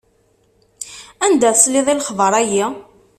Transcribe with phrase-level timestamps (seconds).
[1.25, 2.65] Anda tesliḍ i lexber-ayi?